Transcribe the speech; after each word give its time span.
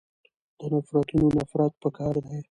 د 0.59 0.61
نفرتونونه 0.73 1.29
نفرت 1.39 1.73
پکار 1.81 2.15
دی. 2.25 2.37